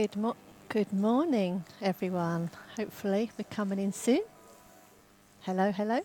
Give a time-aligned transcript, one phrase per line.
[0.00, 0.36] Good, mo-
[0.70, 2.48] good morning, everyone.
[2.78, 4.22] Hopefully, we're coming in soon.
[5.42, 6.00] Hello, hello.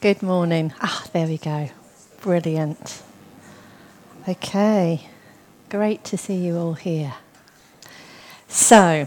[0.00, 0.72] Good morning.
[0.80, 1.68] Ah, there we go.
[2.22, 3.02] Brilliant.
[4.26, 5.06] Okay,
[5.68, 7.12] great to see you all here.
[8.48, 9.06] So,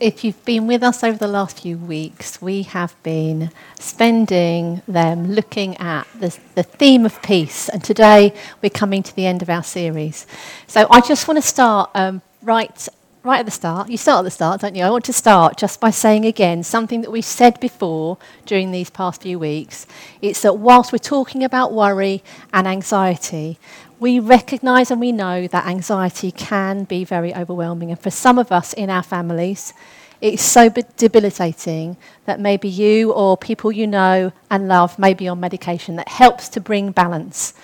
[0.00, 5.32] if you've been with us over the last few weeks, we have been spending them
[5.32, 7.68] looking at the, the, theme of peace.
[7.68, 10.26] And today we're coming to the end of our series.
[10.66, 12.88] So I just want to start um, right,
[13.24, 13.90] right at the start.
[13.90, 14.84] You start at the start, don't you?
[14.84, 18.90] I want to start just by saying again something that we've said before during these
[18.90, 19.86] past few weeks.
[20.22, 22.22] It's that whilst we're talking about worry
[22.52, 23.58] and anxiety,
[24.00, 27.90] we recognize and we know that anxiety can be very overwhelming.
[27.90, 29.72] And for some of us in our families,
[30.20, 35.40] it's so debilitating that maybe you or people you know and love may be on
[35.40, 37.54] medication that helps to bring balance.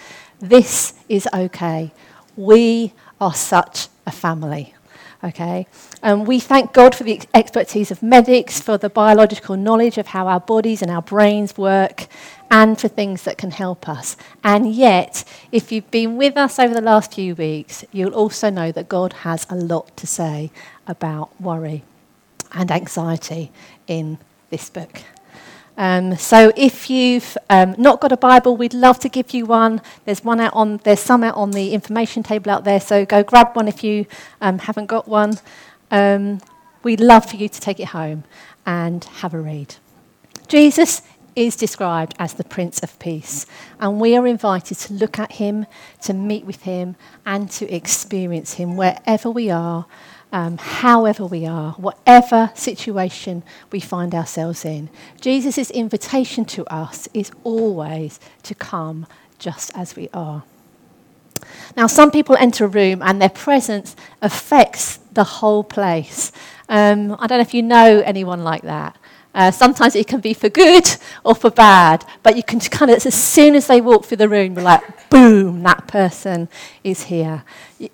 [0.41, 1.93] This is okay.
[2.37, 4.74] We are such a family.
[5.25, 5.67] Okay?
[6.03, 10.29] And we thank God for the expertise of medics, for the biological knowledge of how
[10.29, 12.07] our bodies and our brains work,
[12.51, 14.17] and for things that can help us.
[14.45, 18.71] And yet, if you've been with us over the last few weeks, you'll also know
[18.73, 20.51] that God has a lot to say
[20.87, 21.85] about worry
[22.53, 23.51] and anxiety
[23.87, 24.19] in
[24.51, 25.03] this book.
[25.77, 29.81] Um, so if you've um, not got a Bible, we'd love to give you one.
[30.05, 32.81] There's one out on there's some out on the information table out there.
[32.81, 34.07] So go grab one if you
[34.41, 35.39] um, haven't got one.
[35.91, 36.41] Um,
[36.83, 38.25] we'd love for you to take it home
[38.65, 39.77] and have a read.
[40.47, 41.03] Jesus
[41.35, 43.45] is described as the Prince of Peace,
[43.81, 45.67] and we are invited to look at him,
[46.03, 46.95] to meet with him,
[47.27, 49.87] and to experience him wherever we are
[50.35, 54.91] um, however we are, whatever situation we find ourselves in.
[55.21, 59.07] Jesus' invitation to us is always to come
[59.39, 60.43] just as we are.
[61.77, 66.33] Now, some people enter a room and their presence affects the whole place.
[66.69, 68.97] Um, I don't know if you know anyone like that.
[69.35, 70.89] Uh, sometimes it can be for good
[71.25, 74.29] or for bad, but you can kind of, as soon as they walk through the
[74.29, 76.49] room, you're like, boom, that person
[76.85, 77.43] is here.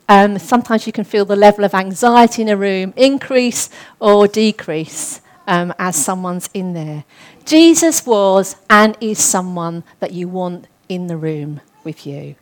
[0.08, 5.22] Um, sometimes you can feel the level of anxiety in a room increase or decrease
[5.46, 7.04] um, as someone's in there.
[7.44, 12.36] Jesus was and is someone that you want in the room with you.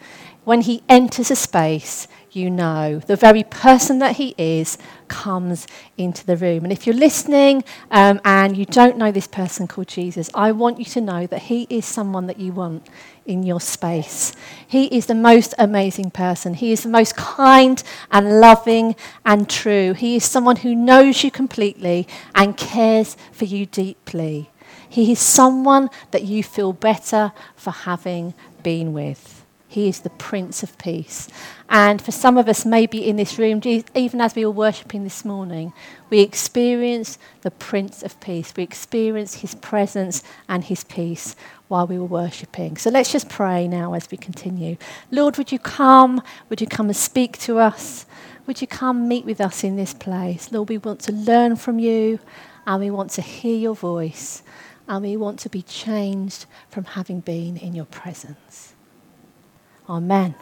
[0.44, 2.08] When he enters a space,
[2.38, 3.00] you know.
[3.00, 4.78] The very person that he is
[5.08, 5.66] comes
[5.96, 6.64] into the room.
[6.64, 10.78] And if you're listening um, and you don't know this person called Jesus, I want
[10.78, 12.88] you to know that he is someone that you want
[13.26, 14.32] in your space.
[14.66, 16.54] He is the most amazing person.
[16.54, 19.92] He is the most kind and loving and true.
[19.92, 24.50] He is someone who knows you completely and cares for you deeply.
[24.88, 29.37] He is someone that you feel better for having been with.
[29.70, 31.28] He is the Prince of Peace.
[31.68, 35.26] And for some of us, maybe in this room, even as we were worshipping this
[35.26, 35.74] morning,
[36.08, 38.54] we experienced the Prince of Peace.
[38.56, 41.36] We experienced his presence and his peace
[41.68, 42.78] while we were worshipping.
[42.78, 44.78] So let's just pray now as we continue.
[45.10, 46.22] Lord, would you come?
[46.48, 48.06] Would you come and speak to us?
[48.46, 50.50] Would you come meet with us in this place?
[50.50, 52.18] Lord, we want to learn from you
[52.66, 54.42] and we want to hear your voice
[54.88, 58.74] and we want to be changed from having been in your presence.
[59.88, 60.34] Amen.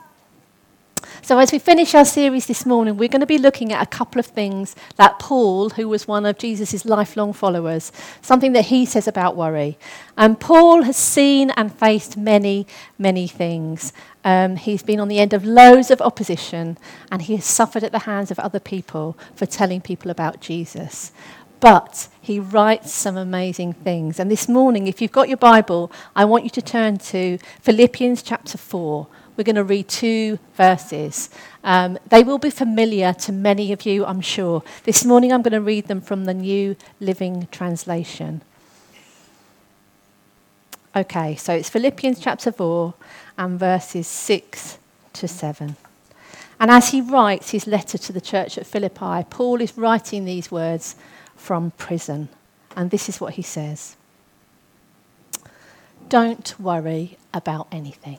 [1.23, 3.87] So, as we finish our series this morning, we're going to be looking at a
[3.87, 7.93] couple of things that Paul, who was one of Jesus' lifelong followers,
[8.23, 9.79] something that he says about worry.
[10.17, 12.67] And Paul has seen and faced many,
[12.99, 13.93] many things.
[14.25, 16.77] Um, he's been on the end of loads of opposition,
[17.13, 21.13] and he has suffered at the hands of other people for telling people about Jesus.
[21.61, 24.19] But he writes some amazing things.
[24.19, 28.23] And this morning, if you've got your Bible, I want you to turn to Philippians
[28.23, 31.31] chapter 4 we're going to read two verses.
[31.63, 34.63] Um, they will be familiar to many of you, I'm sure.
[34.85, 38.43] This morning I'm going to read them from the New Living Translation.
[40.95, 42.95] Okay, so it's Philippians chapter 4
[43.37, 44.79] and verses 6
[45.13, 45.77] to 7.
[46.59, 50.51] And as he writes his letter to the church at Philippi, Paul is writing these
[50.51, 50.97] words
[51.37, 52.31] from prison.
[52.75, 53.97] And this is what he says
[56.09, 58.19] Don't worry about anything.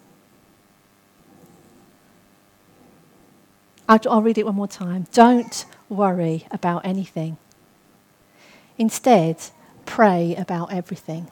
[3.87, 5.07] I'll, I'll read it one more time.
[5.11, 7.37] Don't worry about anything.
[8.77, 9.37] Instead,
[9.85, 11.27] pray about everything.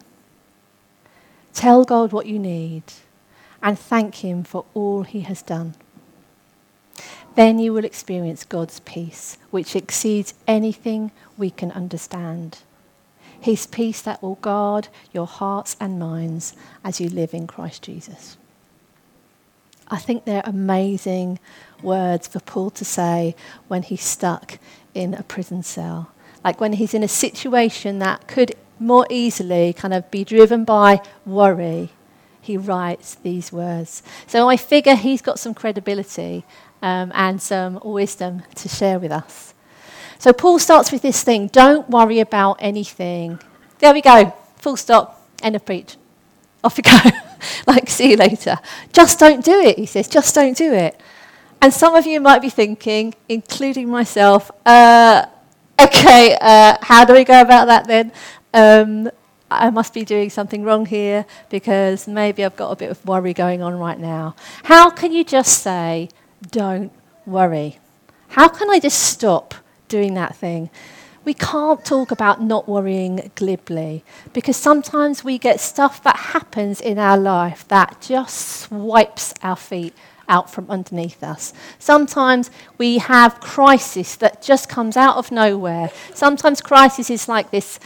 [1.54, 2.84] Tell God what you need
[3.62, 5.76] and thank Him for all He has done.
[7.36, 12.60] Then you will experience God's peace, which exceeds anything we can understand.
[13.40, 16.54] His peace that will guard your hearts and minds
[16.84, 18.38] as you live in Christ Jesus.
[19.90, 21.40] I think they're amazing
[21.82, 23.36] words for Paul to say
[23.68, 24.60] when he's stuck
[24.94, 26.12] in a prison cell.
[26.44, 31.02] Like when he's in a situation that could more easily kind of be driven by
[31.26, 31.90] worry,
[32.42, 34.02] he writes these words.
[34.28, 36.46] So I figure he's got some credibility
[36.82, 39.54] um, and some wisdom to share with us.
[40.18, 43.40] So Paul starts with this thing don't worry about anything.
[43.80, 45.98] There we go, full stop, end of preach.
[46.64, 46.98] Off you go.
[47.68, 48.58] like, see you later.
[48.94, 51.00] Just don't do it, he says, just don't do it.
[51.62, 55.26] And some of you might be thinking, including myself, uh,
[55.80, 58.12] okay, uh, how do we go about that then?
[58.54, 59.10] Um,
[59.52, 63.34] I must be doing something wrong here because maybe I've got a bit of worry
[63.34, 64.36] going on right now.
[64.64, 66.10] How can you just say,
[66.52, 66.92] don't
[67.26, 67.80] worry?
[68.30, 69.56] How can I just stop
[69.88, 70.70] doing that thing?
[71.26, 76.98] We can't talk about not worrying glibly because sometimes we get stuff that happens in
[76.98, 79.94] our life that just swipes our feet
[80.30, 81.54] out from underneath us.
[81.80, 85.92] Sometimes we have crisis that just comes out of nowhere.
[86.14, 87.80] Sometimes crisis is like this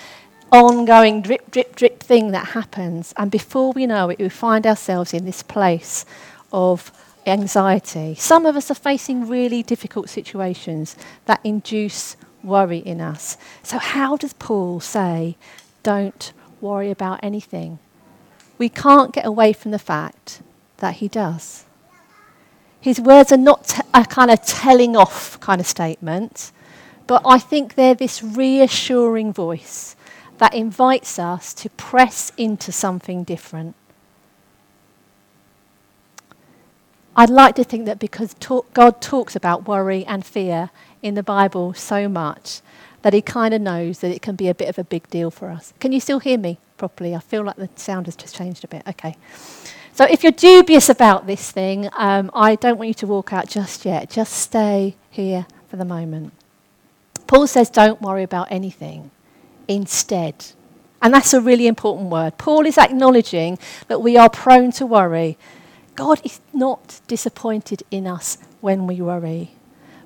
[0.51, 3.13] ongoing drip, drip, drip thing that happens.
[3.18, 6.06] And before we know it, we find ourselves in this place
[6.51, 6.91] of
[7.25, 8.13] anxiety.
[8.15, 10.95] Some of us are facing really difficult situations
[11.25, 13.37] that induce worry in us.
[13.61, 15.37] So, how does Paul say,
[15.81, 17.79] don't worry about anything?
[18.57, 20.41] We can't get away from the fact
[20.77, 21.65] that he does.
[22.79, 26.51] His words are not a kind of telling off kind of statement,
[27.07, 29.95] but I think they're this reassuring voice
[30.37, 33.75] that invites us to press into something different.
[37.15, 40.71] I'd like to think that because talk, God talks about worry and fear
[41.01, 42.62] in the Bible so much,
[43.04, 45.30] that He kind of knows that it can be a bit of a big deal
[45.30, 45.74] for us.
[45.80, 47.13] Can you still hear me properly?
[47.13, 48.83] I feel like the sound has just changed a bit.
[48.88, 49.15] Okay.
[49.94, 53.48] So if you're dubious about this thing, um, I don't want you to walk out
[53.48, 54.10] just yet.
[54.10, 56.33] Just stay here for the moment.
[57.27, 59.12] Paul says, don't worry about anything.
[59.68, 60.45] Instead.
[61.00, 62.39] And that's a really important word.
[62.39, 65.38] Paul is acknowledging that we are prone to worry.
[65.95, 69.51] God is not disappointed in us when we worry,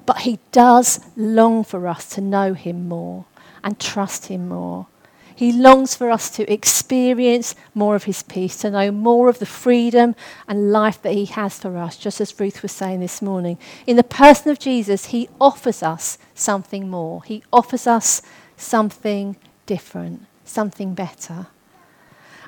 [0.06, 3.26] but He does long for us to know Him more
[3.64, 4.88] and trust Him more.
[5.36, 9.46] He longs for us to experience more of His peace, to know more of the
[9.46, 10.16] freedom
[10.48, 13.60] and life that He has for us, just as Ruth was saying this morning.
[13.86, 17.24] In the person of Jesus, He offers us something more.
[17.24, 18.24] He offers us
[18.58, 19.38] something
[19.68, 21.48] different, something better.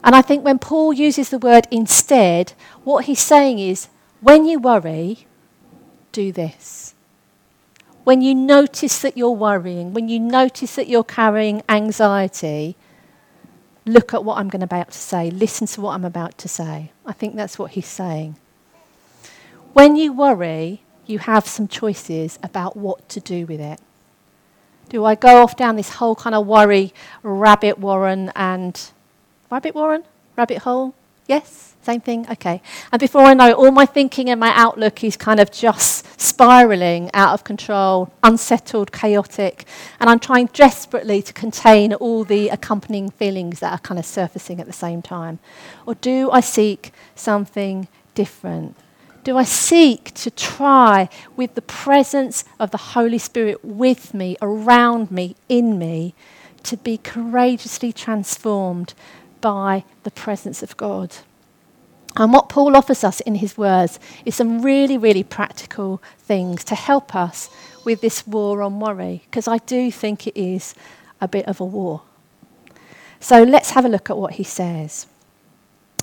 [0.03, 2.53] And I think when Paul uses the word instead,
[2.83, 3.89] what he's saying is
[4.21, 5.27] when you worry,
[6.11, 6.95] do this.
[8.03, 12.75] When you notice that you're worrying, when you notice that you're carrying anxiety,
[13.85, 15.29] look at what I'm going about to say.
[15.29, 16.91] Listen to what I'm about to say.
[17.05, 18.37] I think that's what he's saying.
[19.73, 23.79] When you worry, you have some choices about what to do with it.
[24.89, 28.91] Do I go off down this whole kind of worry rabbit warren and
[29.51, 30.03] rabbit warren?
[30.35, 30.93] Rabbit hole?
[31.27, 31.75] Yes?
[31.81, 32.25] Same thing?
[32.29, 32.61] Okay.
[32.91, 36.19] And before I know it, all my thinking and my outlook is kind of just
[36.19, 39.65] spiraling out of control, unsettled, chaotic.
[39.99, 44.59] And I'm trying desperately to contain all the accompanying feelings that are kind of surfacing
[44.59, 45.39] at the same time.
[45.85, 48.75] Or do I seek something different?
[49.23, 55.11] Do I seek to try with the presence of the Holy Spirit with me, around
[55.11, 56.13] me, in me,
[56.63, 58.93] to be courageously transformed
[59.41, 61.15] by the presence of God?
[62.15, 66.75] And what Paul offers us in his words is some really, really practical things to
[66.75, 67.49] help us
[67.85, 70.75] with this war on worry, because I do think it is
[71.21, 72.01] a bit of a war.
[73.19, 75.07] So let's have a look at what he says.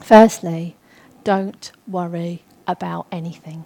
[0.02, 0.76] Firstly,
[1.24, 3.64] don't worry about anything.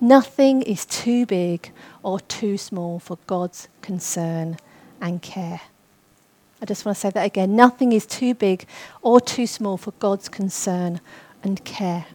[0.00, 1.70] Nothing is too big
[2.02, 4.58] or too small for God's concern
[5.00, 5.60] and care.
[6.62, 7.56] I just want to say that again.
[7.56, 8.66] Nothing is too big
[9.02, 11.00] or too small for God's concern
[11.42, 12.06] and care.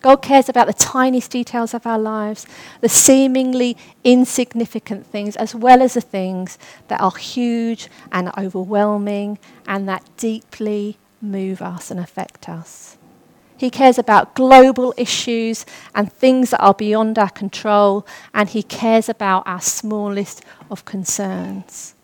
[0.00, 2.46] God cares about the tiniest details of our lives,
[2.80, 6.56] the seemingly insignificant things, as well as the things
[6.86, 12.96] that are huge and overwhelming and that deeply move us and affect us.
[13.56, 18.06] He cares about global issues and things that are beyond our control.
[18.32, 21.94] And He cares about our smallest of concerns,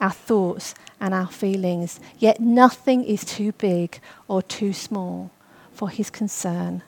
[0.00, 2.00] our thoughts and our feelings.
[2.18, 5.30] Yet nothing is too big or too small
[5.72, 6.82] for His concern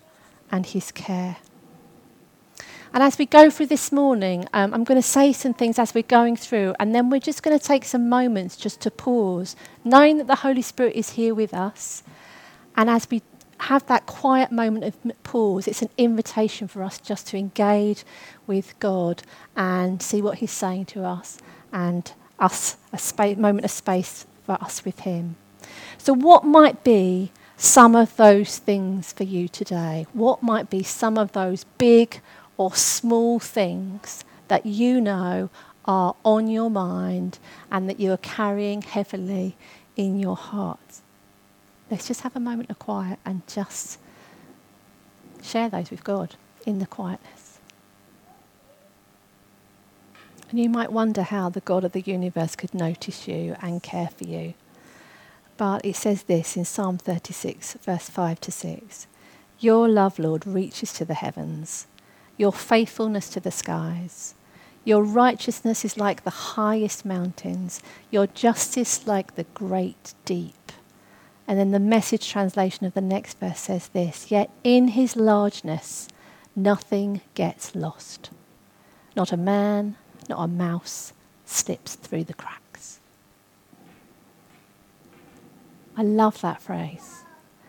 [0.51, 1.39] and His care.
[2.93, 5.95] And as we go through this morning, um, I'm going to say some things as
[5.95, 9.57] we're going through, and then we're just going to take some moments just to pause,
[9.85, 12.03] knowing that the Holy Spirit is here with us.
[12.77, 13.23] And as we
[13.61, 15.67] have that quiet moment of pause.
[15.67, 18.05] It's an invitation for us just to engage
[18.47, 19.23] with God
[19.57, 21.39] and see what He's saying to us
[21.73, 25.37] and us a moment of space for us with Him.
[25.99, 30.07] So, what might be some of those things for you today?
[30.13, 32.21] What might be some of those big
[32.57, 35.51] or small things that you know
[35.85, 37.39] are on your mind
[37.71, 39.57] and that you are carrying heavily
[39.97, 41.01] in your heart?
[41.91, 43.99] Let's just have a moment of quiet and just
[45.43, 47.48] share those with God in the quietness.
[50.51, 54.09] And you might wonder how the God of the universe could notice you and care
[54.09, 54.55] for you.
[55.59, 59.07] But it says this in Psalm 36, verse 5 to 6
[59.59, 61.87] Your love, Lord, reaches to the heavens,
[62.37, 64.35] your faithfulness to the skies.
[64.85, 70.73] Your righteousness is like the highest mountains, your justice like the great deep.
[71.47, 76.09] And then the message translation of the next verse says this Yet in his largeness,
[76.57, 78.31] nothing gets lost.
[79.15, 79.97] Not a man,
[80.29, 81.13] not a mouse
[81.45, 83.01] slips through the cracks.
[85.97, 87.25] I love that phrase.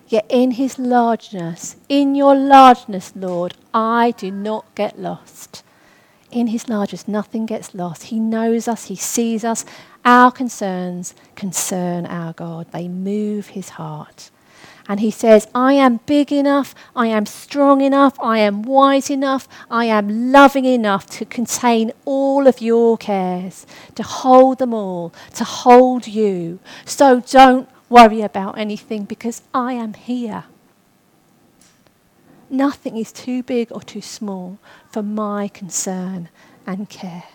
[0.07, 5.63] Yet in his largeness, in your largeness, Lord, I do not get lost.
[6.31, 8.03] In his largeness, nothing gets lost.
[8.03, 9.65] He knows us, he sees us,
[10.05, 14.29] our concerns concern our God, they move his heart.
[14.89, 19.48] And he says, I am big enough, I am strong enough, I am wise enough,
[19.69, 25.43] I am loving enough to contain all of your cares, to hold them all, to
[25.43, 26.58] hold you.
[26.86, 30.46] So don't worry about anything because I am here.
[32.50, 34.58] Nothing is too big or too small
[34.91, 36.29] for my concern
[36.65, 37.25] and care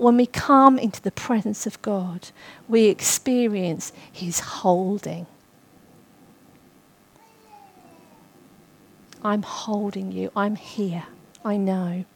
[0.00, 2.30] when we come into the presence of God,
[2.68, 5.26] we experience His holding.
[9.22, 10.32] I'm holding you.
[10.34, 11.04] I'm here.
[11.44, 12.06] I know.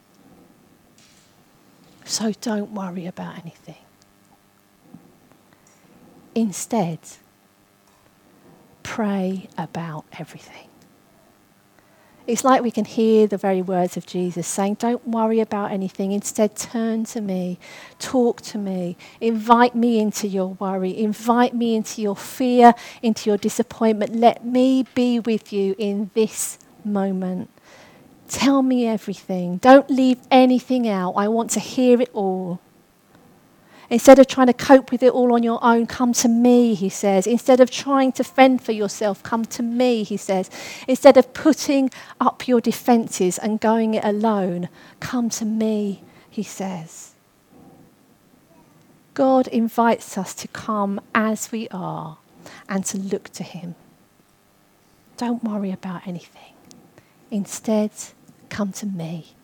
[2.07, 3.77] So don't worry about anything.
[6.35, 7.01] Instead,
[8.83, 10.69] pray about everything.
[12.27, 16.13] It's like we can hear the very words of Jesus saying, Don't worry about anything.
[16.13, 17.59] Instead, turn to me,
[17.99, 23.37] talk to me, invite me into your worry, invite me into your fear, into your
[23.37, 24.17] disappointment.
[24.17, 27.51] Let me be with you in this moment.
[28.29, 29.59] Tell me everything.
[29.59, 31.13] Don't leave anything out.
[31.13, 32.61] I want to hear it all.
[33.91, 36.89] Instead of trying to cope with it all on your own, come to me, he
[36.89, 37.27] says.
[37.27, 40.51] Instead of trying to fend for yourself, come to me, he says.
[40.89, 44.69] Instead of putting up your defenses and going it alone,
[45.01, 47.15] come to me, he says.
[49.13, 52.19] God invites us to come as we are
[52.69, 53.77] and to look to him.
[55.17, 56.55] Don't worry about anything.
[57.31, 57.93] Instead,
[58.49, 59.35] come to me.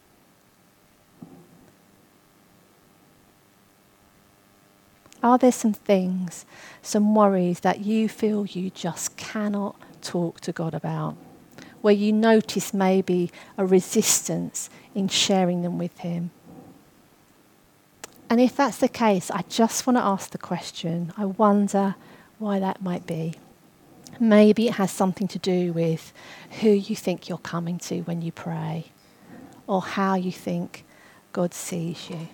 [5.22, 6.46] Are there some things,
[6.82, 11.16] some worries that you feel you just cannot talk to God about?
[11.82, 16.30] Where you notice maybe a resistance in sharing them with Him?
[18.30, 21.96] And if that's the case, I just want to ask the question I wonder
[22.38, 23.34] why that might be.
[24.18, 26.12] Maybe it has something to do with
[26.60, 28.92] who you think you're coming to when you pray,
[29.66, 30.84] or how you think
[31.32, 32.28] God sees you.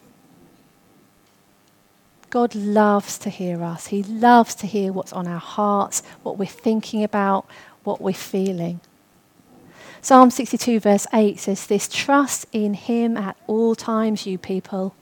[2.31, 3.89] God loves to hear us.
[3.89, 7.47] He loves to hear what's on our hearts, what we're thinking about,
[7.85, 8.81] what we're feeling.
[10.03, 14.95] Psalm 62, verse 8 says this Trust in Him at all times, you people.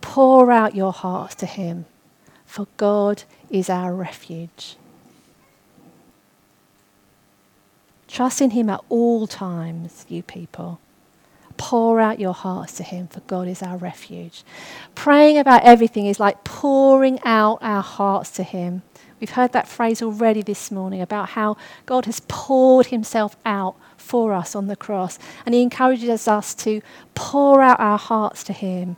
[0.00, 1.86] Pour out your hearts to Him,
[2.46, 4.76] for God is our refuge.
[8.06, 10.80] Trust in Him at all times, you people
[11.58, 14.42] pour out your hearts to Him, for God is our refuge.
[14.94, 18.82] Praying about everything is like pouring out our hearts to Him.
[19.20, 24.32] We've heard that phrase already this morning about how God has poured Himself out for
[24.32, 26.80] us on the cross, and He encourages us to
[27.14, 28.96] pour out our hearts to Him.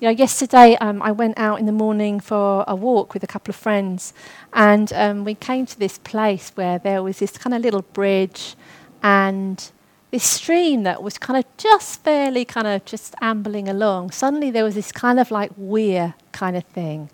[0.00, 3.26] You know, yesterday um, I went out in the morning for a walk with a
[3.26, 4.14] couple of friends,
[4.54, 8.56] and um, we came to this place where there was this kind of little bridge
[9.02, 9.70] and
[10.10, 14.10] this stream that was kind of just fairly kind of just ambling along.
[14.10, 17.10] Suddenly there was this kind of like weir kind of thing,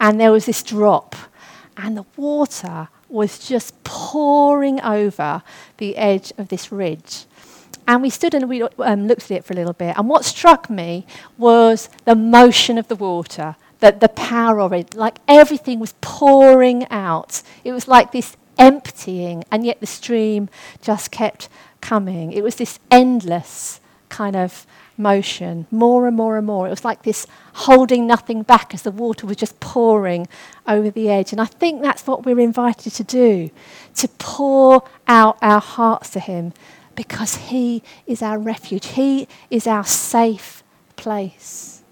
[0.00, 1.16] and there was this drop,
[1.76, 5.42] and the water was just pouring over
[5.78, 7.26] the edge of this ridge.
[7.86, 9.96] And we stood and we um, looked at it for a little bit.
[9.96, 14.94] And what struck me was the motion of the water, the, the power of it.
[14.94, 17.42] Like everything was pouring out.
[17.62, 20.48] It was like this emptying, and yet the stream
[20.80, 21.48] just kept
[21.84, 22.32] coming.
[22.32, 26.66] It was this endless kind of motion, more and more and more.
[26.66, 30.26] It was like this holding nothing back as the water was just pouring
[30.66, 31.32] over the edge.
[31.32, 33.50] And I think that's what we're invited to do
[33.96, 36.52] to pour out our hearts to Him
[36.96, 40.62] because He is our refuge, He is our safe
[40.96, 41.82] place.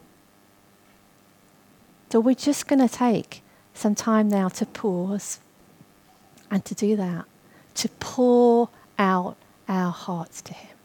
[2.10, 3.42] So we're just going to take
[3.74, 5.40] some time now to pause
[6.50, 7.24] and to do that,
[7.74, 8.68] to pour
[8.98, 9.36] out
[9.68, 10.76] our hearts to Him.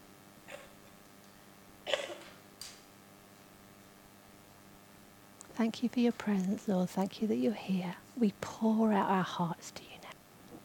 [5.54, 6.88] Thank you for your presence, Lord.
[6.88, 7.96] Thank you that you're here.
[8.16, 10.60] We pour out our hearts to you now.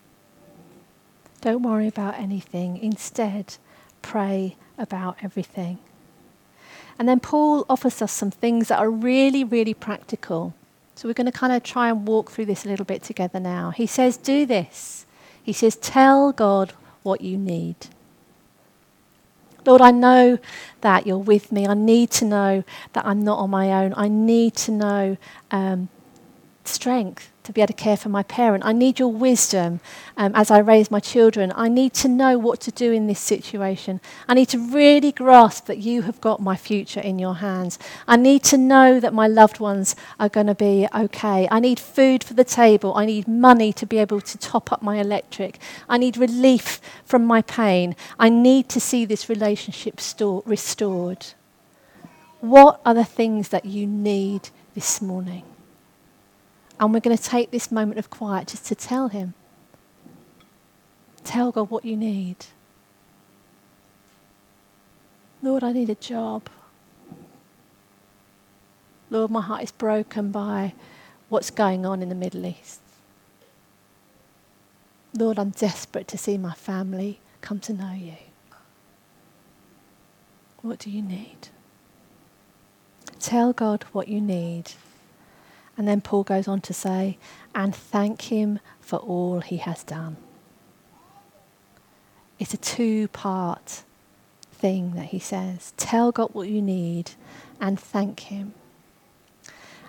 [1.41, 2.77] Don't worry about anything.
[2.77, 3.57] Instead,
[4.03, 5.79] pray about everything.
[6.99, 10.53] And then Paul offers us some things that are really, really practical.
[10.93, 13.39] So we're going to kind of try and walk through this a little bit together
[13.39, 13.71] now.
[13.71, 15.07] He says, Do this.
[15.41, 17.75] He says, Tell God what you need.
[19.65, 20.39] Lord, I know
[20.81, 21.67] that you're with me.
[21.67, 23.93] I need to know that I'm not on my own.
[23.95, 25.17] I need to know
[25.51, 25.89] um,
[26.67, 28.65] strength to be able to care for my parent.
[28.65, 29.81] I need your wisdom
[30.17, 31.51] um, as I raise my children.
[31.55, 33.99] I need to know what to do in this situation.
[34.27, 37.77] I need to really grasp that you have got my future in your hands.
[38.07, 41.47] I need to know that my loved ones are going to be okay.
[41.51, 42.93] I need food for the table.
[42.95, 45.59] I need money to be able to top up my electric.
[45.89, 47.95] I need relief from my pain.
[48.17, 51.27] I need to see this relationship store- restored.
[52.39, 55.43] What are the things that you need this morning?
[56.79, 59.33] And we're going to take this moment of quiet just to tell Him.
[61.23, 62.37] Tell God what you need.
[65.41, 66.49] Lord, I need a job.
[69.09, 70.73] Lord, my heart is broken by
[71.29, 72.79] what's going on in the Middle East.
[75.15, 78.15] Lord, I'm desperate to see my family come to know you.
[80.61, 81.49] What do you need?
[83.19, 84.71] Tell God what you need.
[85.77, 87.17] And then Paul goes on to say,
[87.55, 90.17] and thank him for all he has done.
[92.39, 93.83] It's a two part
[94.51, 95.73] thing that he says.
[95.77, 97.11] Tell God what you need
[97.59, 98.53] and thank him.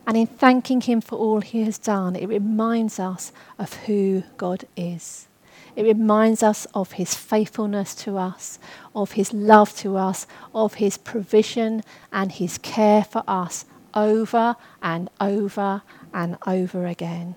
[0.06, 4.64] And in thanking him for all he has done, it reminds us of who God
[4.76, 5.28] is.
[5.76, 8.58] It reminds us of his faithfulness to us,
[8.94, 13.64] of his love to us, of his provision and his care for us
[13.94, 17.36] over and over and over again.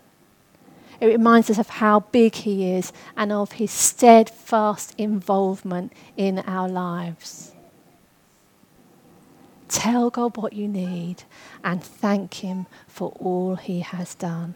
[0.99, 6.67] It reminds us of how big He is and of His steadfast involvement in our
[6.67, 7.53] lives.
[9.67, 11.23] Tell God what you need
[11.63, 14.55] and thank Him for all He has done.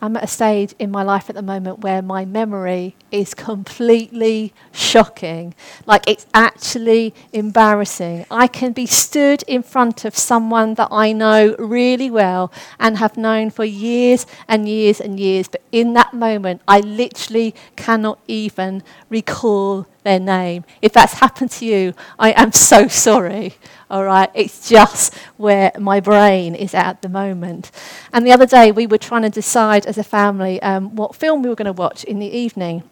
[0.00, 4.52] I'm at a stage in my life at the moment where my memory is completely
[4.72, 5.54] shocking.
[5.86, 8.24] Like it's actually embarrassing.
[8.30, 13.16] I can be stood in front of someone that I know really well and have
[13.16, 18.82] known for years and years and years, but in that moment, I literally cannot even
[19.08, 20.64] recall their name.
[20.80, 23.54] If that's happened to you, I am so sorry
[23.90, 24.30] all right?
[24.34, 27.70] It's just where my brain is at the moment.
[28.12, 31.42] And the other day, we were trying to decide as a family um, what film
[31.42, 32.82] we were going to watch in the evening.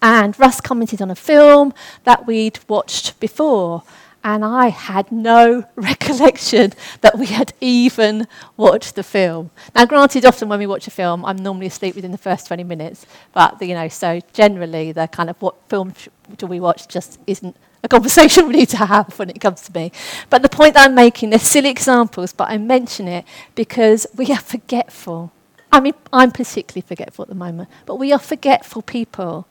[0.00, 3.82] And Russ commented on a film that we'd watched before.
[4.22, 9.50] And I had no recollection that we had even watched the film.
[9.74, 12.64] Now, granted, often when we watch a film, I'm normally asleep within the first 20
[12.64, 13.06] minutes.
[13.32, 15.94] But, you know, so generally, the kind of what film
[16.36, 19.72] do we watch just isn't a conversation we need to have when it comes to
[19.72, 19.92] me.
[20.30, 24.38] But the point I'm making, they're silly examples, but I mention it because we are
[24.38, 25.32] forgetful.
[25.70, 29.46] I mean, I'm particularly forgetful at the moment, but we are forgetful people.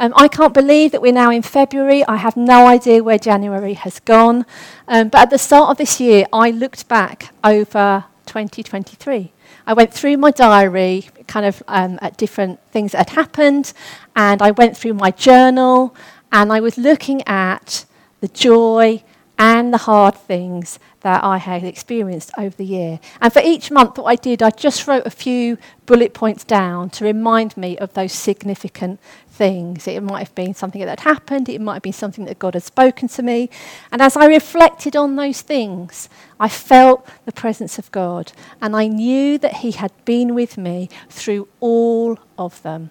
[0.00, 2.04] Um, I can't believe that we're now in February.
[2.06, 4.46] I have no idea where January has gone.
[4.86, 9.32] Um, but at the start of this year, I looked back over 2023.
[9.66, 13.72] I went through my diary, kind of um, at different things that had happened,
[14.14, 15.94] and I went through my journal,
[16.32, 17.84] and I was looking at
[18.20, 19.02] the joy,
[19.38, 22.98] and the hard things that I had experienced over the year.
[23.20, 26.90] And for each month, what I did, I just wrote a few bullet points down
[26.90, 28.98] to remind me of those significant
[29.30, 29.86] things.
[29.86, 32.54] It might have been something that had happened, it might have been something that God
[32.54, 33.48] had spoken to me.
[33.92, 36.08] And as I reflected on those things,
[36.40, 38.32] I felt the presence of God.
[38.60, 42.90] And I knew that He had been with me through all of them.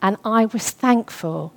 [0.00, 1.52] And I was thankful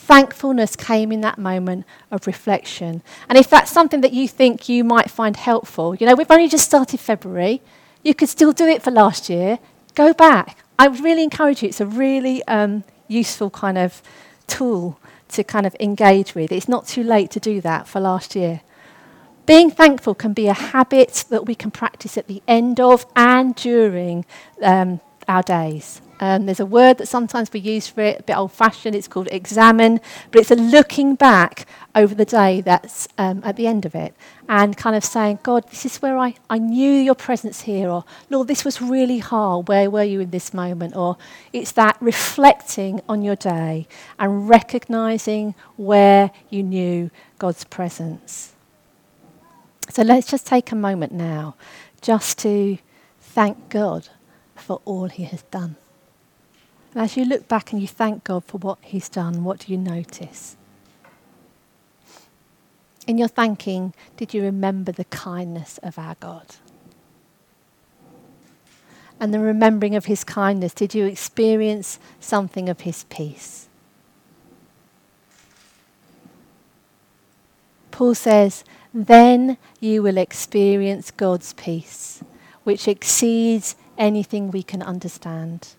[0.00, 3.02] Thankfulness came in that moment of reflection.
[3.28, 6.48] And if that's something that you think you might find helpful, you know, we've only
[6.48, 7.60] just started February.
[8.02, 9.58] You could still do it for last year.
[9.94, 10.56] Go back.
[10.78, 11.68] I would really encourage you.
[11.68, 14.02] It's a really um, useful kind of
[14.46, 16.50] tool to kind of engage with.
[16.50, 18.62] It's not too late to do that for last year.
[19.44, 23.54] Being thankful can be a habit that we can practice at the end of and
[23.54, 24.24] during
[24.62, 26.00] um, our days.
[26.20, 29.08] Um, there's a word that sometimes we use for it, a bit old fashioned, it's
[29.08, 33.86] called examen, but it's a looking back over the day that's um, at the end
[33.86, 34.14] of it
[34.46, 38.04] and kind of saying, God, this is where I, I knew your presence here, or
[38.28, 40.94] Lord, this was really hard, where were you in this moment?
[40.94, 41.16] Or
[41.54, 48.52] it's that reflecting on your day and recognizing where you knew God's presence.
[49.88, 51.56] So let's just take a moment now
[52.02, 52.76] just to
[53.20, 54.08] thank God
[54.54, 55.76] for all he has done.
[56.92, 59.72] And as you look back and you thank God for what He's done, what do
[59.72, 60.56] you notice?
[63.06, 66.46] In your thanking, did you remember the kindness of our God?
[69.20, 73.68] And the remembering of His kindness, did you experience something of His peace?
[77.90, 82.24] Paul says, then you will experience God's peace,
[82.64, 85.74] which exceeds anything we can understand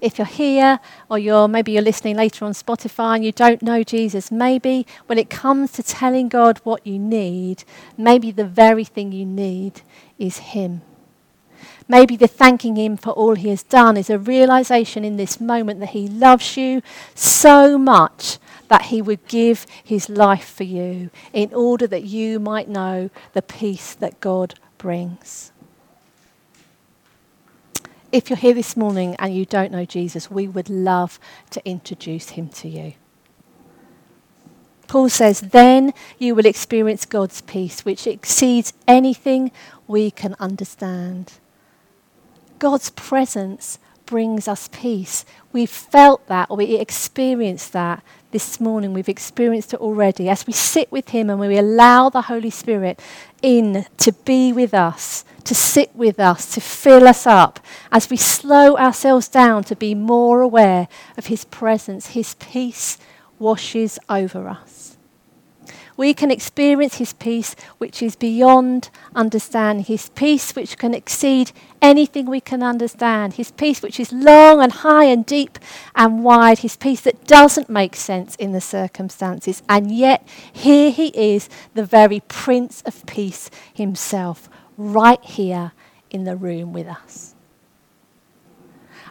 [0.00, 3.82] if you're here or you're maybe you're listening later on Spotify and you don't know
[3.82, 7.64] Jesus, maybe when it comes to telling God what you need,
[7.96, 9.82] maybe the very thing you need
[10.18, 10.82] is Him.
[11.88, 15.80] Maybe the thanking Him for all He has done is a realization in this moment
[15.80, 16.82] that He loves you
[17.14, 22.68] so much that He would give His life for you in order that you might
[22.68, 25.49] know the peace that God brings
[28.12, 31.18] if you're here this morning and you don't know Jesus, we would love
[31.50, 32.94] to introduce him to you.
[34.88, 39.52] Paul says, then you will experience God's peace, which exceeds anything
[39.86, 41.34] we can understand.
[42.58, 45.24] God's presence brings us peace.
[45.52, 48.92] We've felt that or we experienced that this morning.
[48.92, 50.28] We've experienced it already.
[50.28, 53.00] As we sit with Him and we allow the Holy Spirit
[53.42, 58.16] in to be with us, to sit with us, to fill us up, as we
[58.16, 62.98] slow ourselves down to be more aware of His presence, His peace
[63.38, 64.96] washes over us
[66.00, 72.24] we can experience His peace which is beyond understanding, His peace which can exceed anything
[72.24, 75.58] we can understand, His peace which is long and high and deep
[75.94, 79.62] and wide, His peace that doesn't make sense in the circumstances.
[79.68, 85.72] And yet, here He is, the very Prince of Peace Himself, right here
[86.08, 87.34] in the room with us.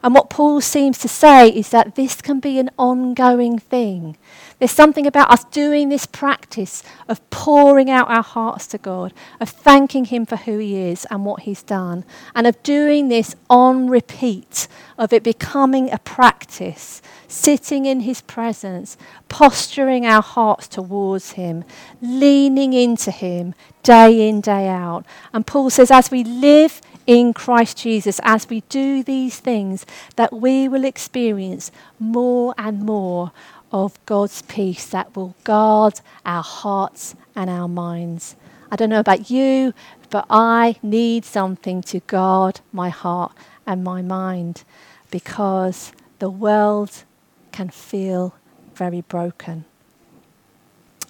[0.01, 4.17] And what Paul seems to say is that this can be an ongoing thing.
[4.59, 9.49] There's something about us doing this practice of pouring out our hearts to God, of
[9.49, 12.03] thanking Him for who He is and what He's done,
[12.35, 18.97] and of doing this on repeat, of it becoming a practice, sitting in His presence,
[19.29, 21.63] posturing our hearts towards Him,
[22.01, 25.05] leaning into Him day in, day out.
[25.33, 29.83] And Paul says, as we live in Christ Jesus, as we do these things,
[30.15, 33.31] that we will experience more and more
[33.71, 38.35] of God's peace that will guard our hearts and our minds.
[38.71, 39.73] I don't know about you,
[40.11, 43.31] but I need something to guard my heart
[43.65, 44.63] and my mind
[45.09, 47.05] because the world
[47.51, 48.35] can feel
[48.75, 49.65] very broken.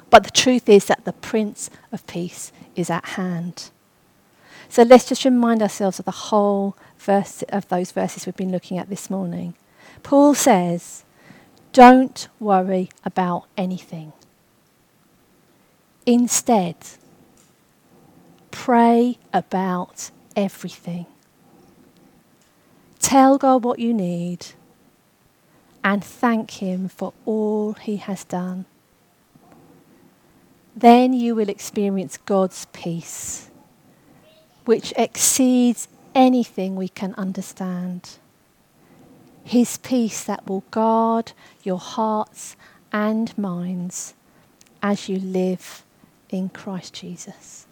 [0.10, 3.70] But the truth is that the Prince of Peace is at hand.
[4.70, 8.78] So let's just remind ourselves of the whole verse of those verses we've been looking
[8.78, 9.56] at this morning.
[10.04, 11.04] Paul says,
[11.74, 14.14] don't worry about anything.
[16.06, 16.76] Instead,
[18.52, 21.06] pray about everything.
[23.00, 24.48] Tell God what you need
[25.84, 28.66] and thank Him for all He has done.
[30.76, 33.49] Then you will experience God's peace,
[34.70, 38.08] which exceeds anything we can understand.
[39.44, 41.32] His peace that will guard
[41.64, 42.56] your hearts
[42.94, 44.14] and minds
[44.84, 45.84] as you live
[46.30, 47.66] in Christ Jesus.